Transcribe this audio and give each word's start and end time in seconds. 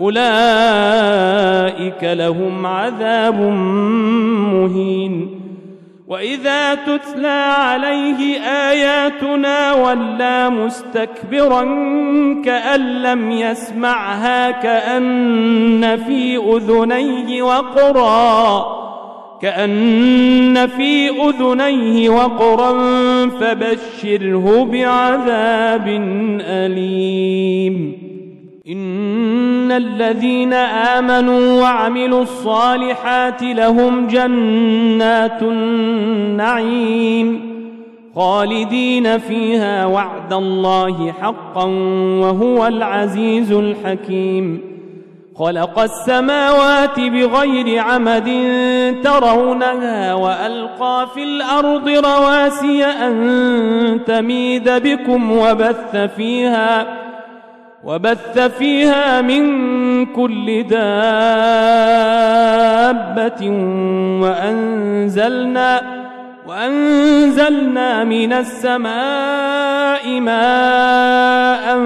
أولئك 0.00 0.24
لهم 2.04 2.66
عذاب 2.66 3.40
مهين. 4.52 5.42
وإذا 6.08 6.74
تتلى 6.74 7.54
عليه 7.58 8.40
آياتنا 8.40 9.72
ولى 9.72 10.50
مستكبرا 10.50 11.62
كأن 12.44 12.80
لم 12.80 13.30
يسمعها 13.30 14.50
كأن 14.50 15.96
في 16.06 16.36
أذنيه 16.36 17.42
وقرا 17.42 18.64
كأن 19.42 20.66
في 20.66 21.08
أذنيه 21.08 22.10
وقرا 22.10 22.72
فبشره 23.28 24.64
بعذاب 24.64 25.88
أليم. 26.40 28.11
إن 28.68 29.72
الذين 29.72 30.52
آمنوا 30.52 31.62
وعملوا 31.62 32.22
الصالحات 32.22 33.42
لهم 33.42 34.06
جنات 34.06 35.42
النعيم 35.42 37.40
خالدين 38.16 39.18
فيها 39.18 39.86
وعد 39.86 40.32
الله 40.32 41.12
حقا 41.12 41.64
وهو 42.20 42.66
العزيز 42.66 43.52
الحكيم. 43.52 44.60
خلق 45.36 45.78
السماوات 45.78 47.00
بغير 47.00 47.78
عمد 47.78 48.30
ترونها 49.04 50.14
وألقى 50.14 51.06
في 51.14 51.22
الأرض 51.22 51.88
رواسي 51.88 52.84
أن 52.84 54.00
تميد 54.06 54.70
بكم 54.70 55.32
وبث 55.32 55.96
فيها 56.16 57.01
وبث 57.84 58.38
فيها 58.38 59.20
من 59.20 59.42
كل 60.06 60.62
دابة 60.62 60.82
وأنزلنا 64.22 66.02
وأنزلنا 66.46 68.04
من 68.04 68.32
السماء 68.32 70.20
ماء 70.20 71.78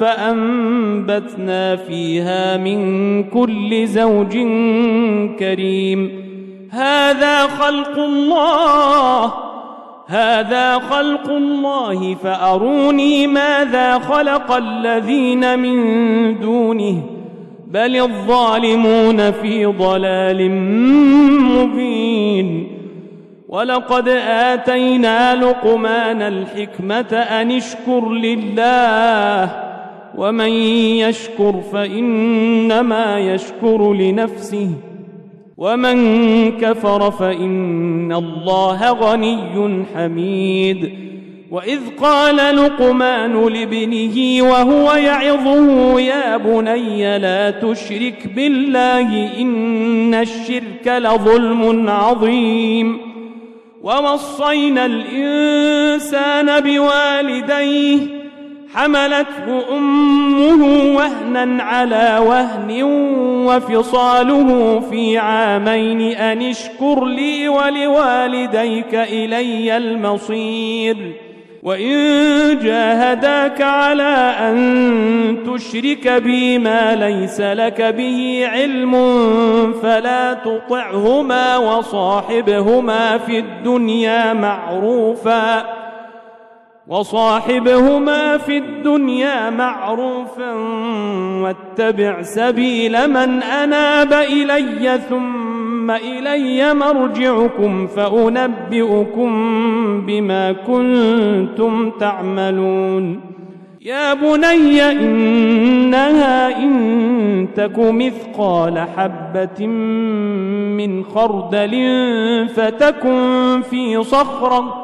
فأنبتنا 0.00 1.76
فيها 1.76 2.56
من 2.56 2.78
كل 3.24 3.86
زوج 3.86 4.32
كريم. 5.38 6.24
هذا 6.70 7.46
خلق 7.46 7.98
الله. 7.98 9.34
هذا 10.06 10.78
خلق 10.78 11.30
الله 11.30 12.14
فأروني 12.14 13.26
ماذا 13.26 13.98
خلق 13.98 14.52
الذين 14.52 15.58
من 15.58 16.40
دونه 16.40 17.02
بل 17.66 17.96
الظالمون 17.96 19.30
في 19.30 19.66
ضلال 19.66 20.50
مبين. 21.40 22.66
ولقد 23.48 24.08
آتينا 24.28 25.34
لقمان 25.34 26.22
الحكمة 26.22 27.16
أن 27.16 27.50
اشكر 27.50 28.10
لله 28.10 29.50
ومن 30.16 30.52
يشكر 30.98 31.60
فإنما 31.72 33.18
يشكر 33.18 33.92
لنفسه. 33.92 34.70
ومن 35.56 36.50
كفر 36.58 37.10
فإن 37.10 38.12
الله 38.12 38.90
غني 38.92 39.84
حميد. 39.94 40.90
وإذ 41.50 41.80
قال 42.00 42.56
لقمان 42.56 43.48
لابنه 43.48 44.42
وهو 44.42 44.92
يعظه 44.92 46.00
يا 46.00 46.36
بني 46.36 47.18
لا 47.18 47.50
تشرك 47.50 48.32
بالله 48.36 49.40
إن 49.40 50.14
الشرك 50.14 50.86
لظلم 50.86 51.90
عظيم. 51.90 52.98
ووصينا 53.82 54.86
الإنسان 54.86 56.60
بوالديه 56.60 58.23
حملته 58.74 59.76
أمه 59.76 60.94
وهنا 60.96 61.62
على 61.62 62.18
وهن 62.26 62.82
وفصاله 63.46 64.80
في 64.90 65.18
عامين 65.18 66.00
أن 66.00 66.42
اشكر 66.42 67.04
لي 67.04 67.48
ولوالديك 67.48 68.94
إلي 68.94 69.76
المصير. 69.76 70.96
وإن 71.62 72.58
جاهداك 72.62 73.62
على 73.62 74.34
أن 74.40 75.36
تشرك 75.46 76.08
بي 76.08 76.58
ما 76.58 76.94
ليس 76.94 77.40
لك 77.40 77.82
به 77.82 78.48
علم 78.52 78.92
فلا 79.82 80.34
تطعهما 80.34 81.56
وصاحبهما 81.56 83.18
في 83.18 83.38
الدنيا 83.38 84.32
معروفاً. 84.32 85.73
وصاحبهما 86.88 88.38
في 88.38 88.58
الدنيا 88.58 89.50
معروفا 89.50 90.52
واتبع 91.42 92.22
سبيل 92.22 93.10
من 93.10 93.42
أناب 93.42 94.12
إلي 94.12 95.00
ثم 95.08 95.90
إلي 95.90 96.74
مرجعكم 96.74 97.86
فأنبئكم 97.86 99.30
بما 100.06 100.52
كنتم 100.52 101.90
تعملون. 101.90 103.20
يا 103.80 104.14
بني 104.14 104.90
إنها 104.92 106.58
إن 106.58 107.48
تك 107.56 107.78
مثقال 107.78 108.78
حبة 108.96 109.66
من 110.76 111.04
خردل 111.04 111.74
فتكن 112.48 113.60
في 113.70 114.02
صخرة 114.04 114.83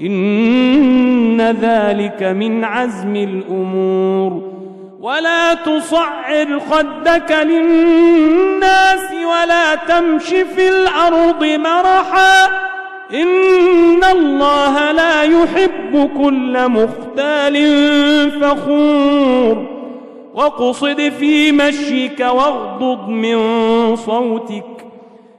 إن 0.00 1.40
ذلك 1.40 2.22
من 2.22 2.64
عزم 2.64 3.16
الأمور. 3.16 4.42
ولا 5.00 5.54
تصعر 5.54 6.60
خدك 6.70 7.36
للناس 7.42 9.12
ولا 9.12 9.74
تمش 9.74 10.26
في 10.26 10.68
الأرض 10.68 11.44
مرحا. 11.44 12.46
إن 13.14 14.04
الله 14.12 14.92
لا 14.92 15.22
يحب 15.22 16.10
كل 16.18 16.68
مختال 16.68 17.56
فخور. 18.40 19.66
واقصد 20.34 21.12
في 21.18 21.52
مشيك 21.52 22.20
واغضض 22.20 23.08
من 23.08 23.36
صوتك. 23.96 24.85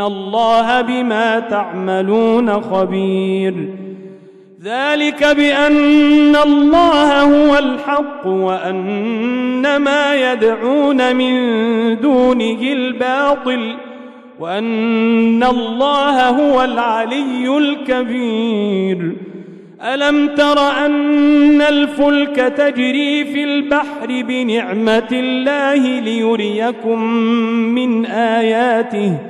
الله 0.00 0.80
بما 0.80 1.40
تعملون 1.40 2.60
خبير. 2.60 3.54
ذلك 4.64 5.24
بأن 5.24 6.36
الله 6.36 7.22
هو 7.22 7.58
الحق 7.58 8.26
وأن 8.26 9.76
ما 9.76 10.32
يدعون 10.32 11.16
من 11.16 11.34
دونه 12.00 12.62
الباطل 12.62 13.76
وأن 14.40 15.44
الله 15.44 16.28
هو 16.28 16.64
العلي 16.64 17.58
الكبير. 17.58 19.12
ألم 19.82 20.28
تر 20.28 20.58
أن 20.86 21.62
الفلك 21.62 22.36
تجري 22.36 23.24
في 23.24 23.44
البحر 23.44 24.06
بنعمة 24.08 25.08
الله 25.12 26.00
ليريكم 26.00 27.02
من 27.74 28.06
آياته 28.06 29.29